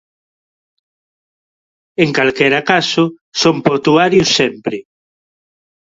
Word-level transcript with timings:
En 2.03 2.09
calquera 2.17 2.59
caso, 2.71 3.03
son 3.41 3.55
portuarios 3.67 4.29
sempre. 4.39 4.77